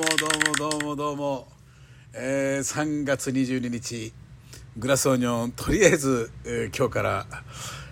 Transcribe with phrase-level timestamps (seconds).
[0.00, 1.48] もどうもどうもどうも、
[2.14, 4.14] えー、3月22日
[4.78, 7.26] グラスオニョンとりあえず、えー、今日から、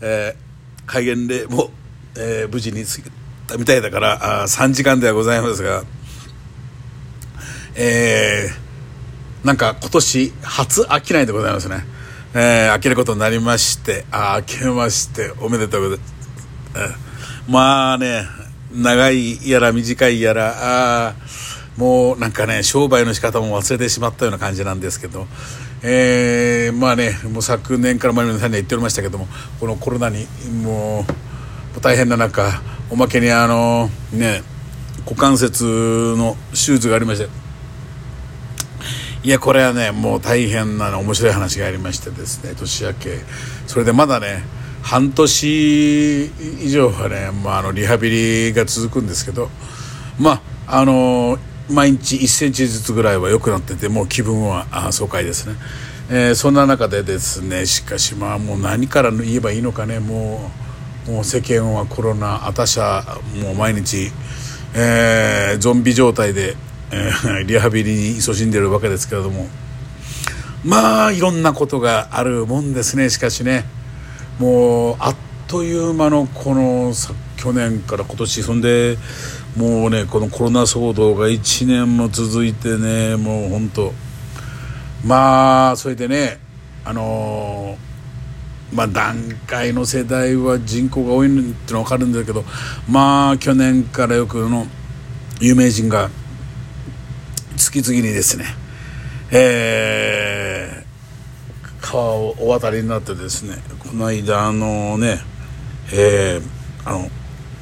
[0.00, 1.70] えー、開演でもう、
[2.18, 3.10] えー、無事に過ぎ
[3.46, 5.84] たみたいだからあ3時間ではございますが
[7.76, 11.84] えー、なんか今年初飽きないでございますね、
[12.34, 16.14] えー、飽きることになりましてあ明けましておめでとうございます、
[16.74, 18.24] えー、まあね
[18.72, 21.14] 長いやら短いやらあ
[21.76, 25.26] もうなんかね商売の仕方も忘れてしまったような感じなんですけど、
[25.82, 29.26] えー、まあねもう昨年から前のさんには言っておりましたけども
[29.58, 30.26] このコロナに
[30.62, 31.04] も
[31.76, 34.42] う大変な中おまけにあのね
[35.04, 35.64] 股関節
[36.16, 37.28] の手術がありまして。
[39.24, 43.18] いやこれはねもう大変な面白い話がありましてですね年明け。
[43.68, 44.42] それでまだね
[44.82, 49.48] 半年以上はね、まあ、あのリハビリが続くんですけど。
[50.18, 51.38] まああの
[51.70, 55.54] 毎日1センチずつぐらいは良くなっててもう気分は爽快ですね、
[56.10, 60.50] えー、そんな中でですねしかしまあもう何から言えばいいのかねも
[61.06, 64.12] うもう世間はコロナ私はもう毎日、
[64.74, 66.56] えー、ゾンビ状態で、
[66.92, 69.48] えー、 リハビリに勤しんでるわけですけれども
[70.64, 73.64] まあいろんなことがあるもんですねしかしね。
[74.38, 75.16] もうあっ
[75.48, 76.94] という間のこの
[77.36, 78.96] 去年から今年そんで
[79.56, 83.92] もうねこのコロナ騒動が1年も続いてねもう本当
[85.04, 86.38] まあそれでね
[86.84, 87.76] あの、
[88.72, 92.44] まあ段階の世代は人口が多いってのは分かるんだけど
[92.88, 94.66] まあ去年からよくの
[95.40, 96.08] 有名人が
[97.56, 98.46] 次々にですね
[99.34, 105.20] えー、川をお渡りになってですねこの間あのね
[105.92, 107.08] えー、あの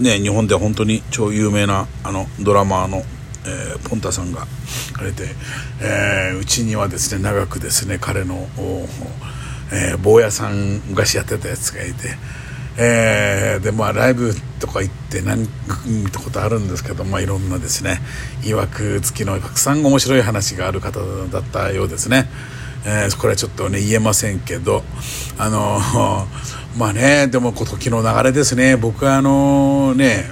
[0.00, 4.46] ね、日本で本当に超有名なあのドラマーの、えー、ポンタさんが
[4.98, 5.28] あれで、
[5.82, 8.48] えー、うちにはですね長くですね彼の、
[9.72, 12.16] えー、坊やさん昔やってたやつがいて、
[12.78, 15.42] えー、でまあライブとか行って何
[15.84, 17.98] 見たことあるんですけど、まあ、いろんなですね
[18.42, 21.00] いわくつきのたくさん面白い話がある方
[21.30, 22.26] だったようですね。
[22.86, 24.82] えー、これはちょっとね言えませんけど
[25.36, 25.78] あの
[26.76, 28.76] まあねでも時の流れですね。
[28.76, 30.24] 僕はあのね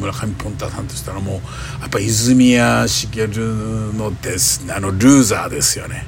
[0.00, 1.34] 村上ポンタさんとしたらもう
[1.82, 6.06] やっぱ泉谷しげるのですねあのルーザーですよね。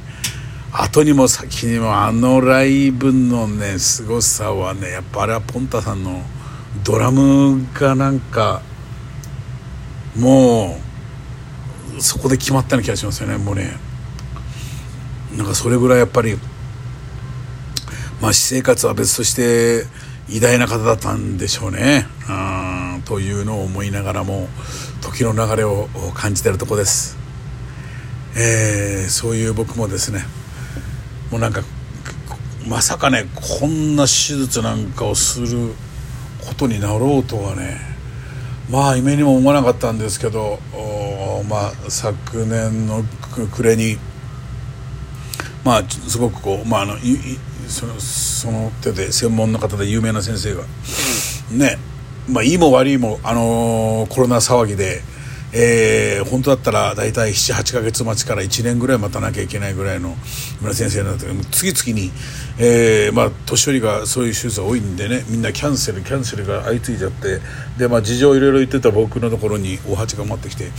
[0.72, 6.22] 後にも先にもあのライブのねすごさはねやっぱあれはポンタさんの
[6.82, 8.62] ドラムがなんか
[10.16, 10.78] も
[11.98, 13.36] うそこで決まったような気がしますよね。
[13.36, 13.76] もうね
[15.36, 16.38] なんかそれぐらいやっぱり
[18.22, 19.84] まあ私生活は別として
[20.28, 22.06] 偉大な方だったんでしょうね。
[22.28, 22.32] う
[23.00, 24.48] んというのを思いながらも
[25.00, 27.18] 時の流れを感じてるとこです、
[28.36, 30.24] えー、そういう僕もですね
[31.32, 31.62] もうなんか
[32.68, 33.26] まさかね
[33.60, 35.74] こんな手術なんかをする
[36.46, 37.80] ことになろうとはね
[38.70, 40.60] まあ夢にも思わなかったんですけど
[41.48, 43.02] まあ昨年の
[43.52, 43.98] 暮れに
[45.64, 46.96] まあすごくこうまああの
[47.68, 50.62] そのその手で専門の方で有名な先生が。
[51.50, 51.78] ね。
[52.28, 55.00] まあいいも悪いもあのコロナ騒ぎで、
[55.52, 60.14] えー、本当だったら大体78か月待ちから1年ぐらい待たなきゃいけないぐらいの
[60.60, 62.12] 村先生なんだけど次々に、
[62.60, 67.40] えー、まあ年寄りがそういう手術が多いんでねみんなキャンセルキャンセルが相次いじゃって
[67.76, 70.70] でまあ事情いろいろ言ってた僕のところに大八が待ってきて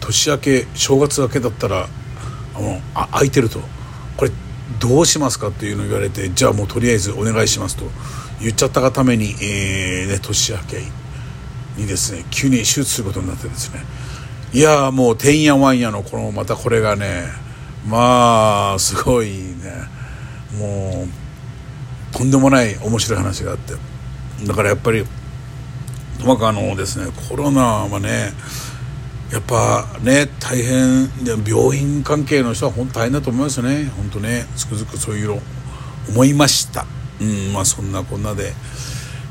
[0.00, 1.88] 年明け正月明けだったら
[2.54, 3.60] あのあ空いてると。
[4.16, 4.30] これ
[4.80, 7.84] どうしますかっていうのを言われてじゃあもうとりあえずお願いしますと。
[8.40, 10.82] 言っちゃったがために、えーね、年明け
[11.76, 13.80] にですね急に手術することになってですね。
[14.52, 17.24] いやもうてんやわんやのこのまたこれがね
[17.86, 19.72] まあすごいね。
[20.58, 23.74] もうとんでもない面白い話があって。
[24.44, 25.04] だからやっぱり
[26.18, 28.32] ともかくあのですねコロナはね
[29.32, 31.08] やっぱね大変
[31.46, 33.86] 病院関係の人は本当大変だと思いますよね。
[33.96, 35.38] 本当ねつくづくそういうの
[36.10, 36.84] 思いました。
[37.18, 38.52] うんまあそんなこんなで、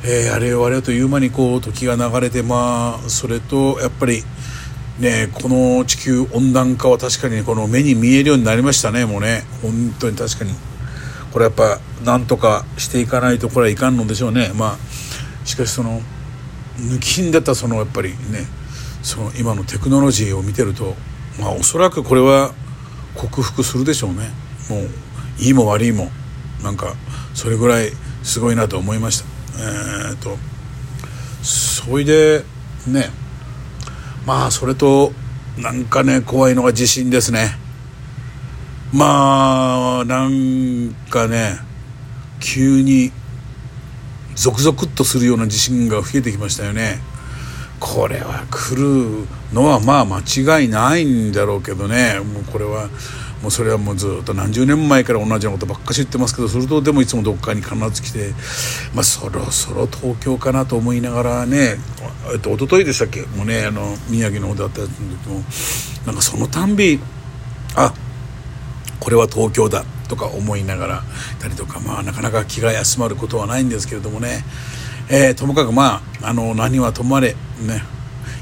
[0.04, 4.24] えー、あれよあれよという間にこう時が流れてまあそれとやっぱり
[5.00, 9.06] ねこの地球温暖化は確かにこの目に見えるようになりましたね。
[9.06, 10.52] もうね本当に確かに。
[11.32, 14.52] これやっぱなんとかしていかないとこれはいかんのでしょうね。
[14.56, 16.02] まあしかしその
[16.78, 18.48] 抜きんでたそのやっぱりね
[19.02, 20.96] その今のテクノロジーを見てると
[21.40, 22.54] まあおそらくこれは
[23.16, 24.30] 克服するでしょうね。
[24.70, 24.90] もう
[25.40, 26.10] いいも悪いも
[26.64, 26.94] なんか
[27.34, 27.92] それぐらい
[28.24, 29.26] すごいなと思いました。
[29.60, 30.38] えー、っと
[31.44, 32.44] それで
[32.88, 33.10] ね
[34.26, 35.12] まあそれと
[35.58, 37.58] なんかね怖いのが地震ですね。
[38.94, 41.58] まあなんかね
[42.40, 43.12] 急に
[44.36, 47.00] ゾクゾクっとするような地震が増えてきましたよね。
[47.82, 50.20] これは来るのはまあ間
[50.60, 52.20] 違いないんだろうけどね。
[52.20, 52.88] もうこれは
[53.42, 58.34] もうそれはもうずっと何十年前から同じようなことばっかし言ってますけどそれとでもいつもどっかに必ず来て、
[58.94, 61.78] まあ、そろそろ東京かなと思いながらね、
[62.32, 63.24] えっと一昨日でしたっけ？
[63.24, 64.92] もうねあの宮城の方だったやつ
[65.28, 65.42] も。
[66.06, 67.00] なんかそのたんび
[67.76, 67.94] あ
[69.00, 71.04] これは東京だとか思いながら
[71.40, 74.44] たりとかまあなかなか気が休まることはないんですけれどもね、
[75.10, 77.84] えー、ともかくまああの何はともあれね。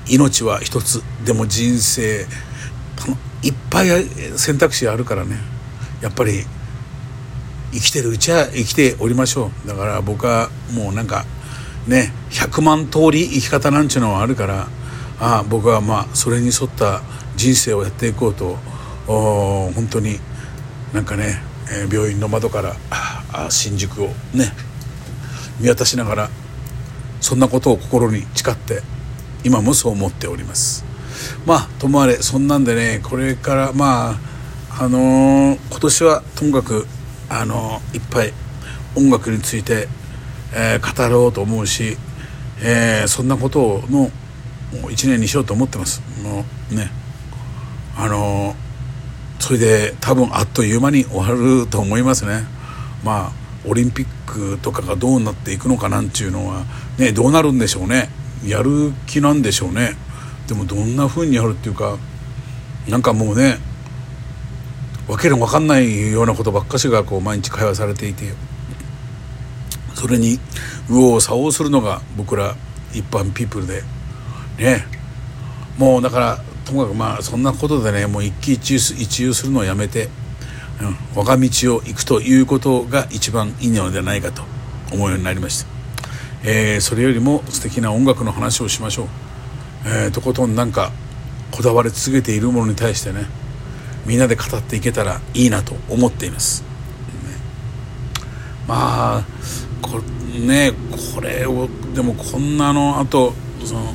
[0.07, 2.25] 命は一つでも人生
[3.43, 4.03] いっぱい
[4.37, 5.37] 選択肢あるからね。
[6.01, 6.45] やっぱり
[7.71, 9.67] 生きてるうちは生きておりましょう。
[9.67, 11.25] だから僕はもうなんか
[11.87, 14.67] ね100万通り生き方なんちゅうのはあるから
[15.19, 17.01] ああ僕はまあそれに沿った
[17.35, 18.57] 人生をやっていこうと
[19.05, 20.19] 本当に
[20.93, 21.41] なんかね、
[21.91, 24.51] 病院の窓からあ新宿をね
[25.59, 26.29] 見渡しながら
[27.21, 28.81] そんなことを心に誓って
[29.43, 30.85] 今もそう思っております。
[31.45, 36.87] まあともあれそんなんでねこれからまああのー、今年はともかく
[37.29, 38.33] あのー、いっぱい
[38.95, 39.87] 音楽について、
[40.53, 41.97] えー、語ろうと思うし、
[42.61, 44.09] えそんなことの
[44.89, 46.01] 一年にしようと思ってます。
[46.23, 46.91] もうね。
[47.95, 48.55] あの
[49.39, 52.45] それで多分あっという間に終わると思いますね。
[53.03, 53.31] まあ
[53.67, 56.63] オリンピックとかがどうなっていくのかなんていうのは
[56.97, 58.09] ねどうなるんでしょうね。
[58.45, 59.95] やる気なんでしょうね
[60.47, 61.97] でもどんな風にやるっていうか
[62.87, 63.57] なんかもうね
[65.07, 68.33] わけの分かんないようなことばっかしがこう毎日会話されていて
[69.95, 70.39] それに
[70.87, 72.55] 右往左往するのが僕ら
[72.93, 73.83] 一般ピープルで
[74.57, 74.85] ね
[75.77, 80.09] もうだからともかくまあそんなことでねもう一喜一憂一憂するのをやめて、
[80.81, 84.43] うん、我が道を行くということが一番いいのではないかと
[84.93, 85.78] 思うようになりました。
[86.43, 89.07] えー、それよりも素敵な音楽の話をしましょう、
[89.85, 90.91] えー、とことんなんか
[91.51, 93.25] こだわり続けているものに対してね
[94.05, 96.63] みんなで語っていけたらいいなと思っています、
[98.67, 99.25] まあ
[99.81, 99.99] こ
[100.39, 100.71] ね
[101.15, 103.33] これをでもこんなのあと
[103.65, 103.93] その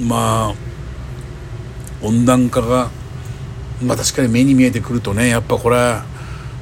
[0.00, 0.54] まあ
[2.02, 2.90] 温暖化が
[3.82, 6.04] まあ確かに目に見えてくるとねやっぱこれは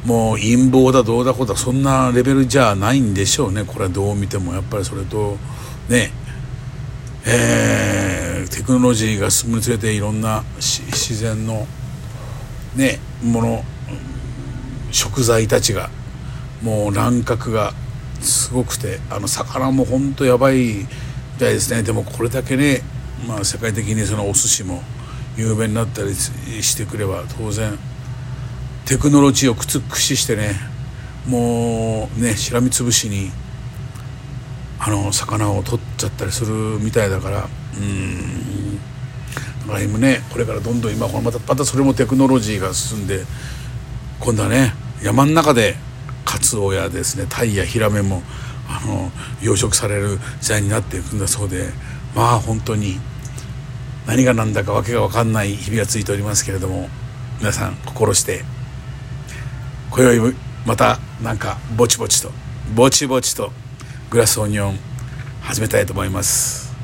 [0.05, 3.65] もう陰謀だどうだこうだそんなレベルじゃないんでしょうね。
[3.65, 5.37] これはどう見てもやっぱりそれと
[5.89, 6.13] ね。
[7.27, 11.67] えー、テクノロジーが進むにつれていろんな自然の
[12.77, 13.65] ねもの
[14.93, 15.89] 食材たちが
[16.63, 17.73] もう乱獲が
[18.21, 20.87] すごくてあの魚もほんとやばいみ
[21.39, 21.83] たいですね。
[21.83, 22.83] でもこれだけね、
[23.27, 24.83] まあ、世界的にそのお寿司も
[25.37, 27.79] 有名になったりしてくれば当然
[28.87, 30.55] テクノロジーを駆使してね
[31.27, 33.31] もうねしらみつぶしに
[34.79, 37.49] あの魚を取っちゃったりするみたいだから
[37.79, 38.77] うん。
[39.67, 43.25] だから今ねこれからどんどん今またまたそれもテクノロジーが進んで
[44.21, 45.77] 今度はね山の中で
[46.25, 48.23] カツオやですねタイやヒラメも
[48.69, 49.11] あの
[49.43, 51.69] 養殖される時代になっていくんだそうで
[52.15, 52.99] まあ本当に
[54.07, 56.89] 何が何だか訳が分かんない日々がついておりますけれども
[57.39, 58.45] 皆さん心して
[59.97, 60.33] 今宵も
[60.67, 62.33] またなんかぼちぼちと
[62.75, 63.53] ぼちぼちと
[64.11, 64.79] グラスオニオン
[65.41, 66.75] 始めたいと思います、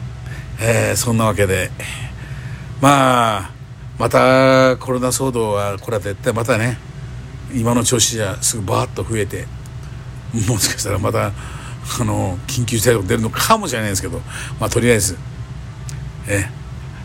[0.60, 1.70] えー、そんなわけで
[2.80, 3.50] まあ
[3.98, 6.78] またコロナ騒動はこれは絶対またね
[7.52, 9.46] 今の調子じゃすぐバーッと増えて
[10.48, 11.32] もしかしたらまた
[12.00, 14.20] あの緊急事態が出るのかもしれないですけど
[14.60, 15.18] まあとりあえず
[16.28, 16.44] え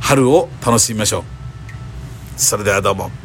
[0.01, 1.23] 春を楽しみましょう
[2.37, 3.24] それではどうも。